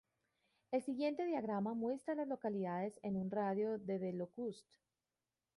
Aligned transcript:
El 0.71 0.81
siguiente 0.81 1.27
diagrama 1.27 1.75
muestra 1.75 2.13
a 2.13 2.15
las 2.17 2.27
localidades 2.27 2.99
en 3.03 3.17
un 3.17 3.29
radio 3.29 3.77
de 3.77 3.99
de 3.99 4.13
Locust. 4.13 4.65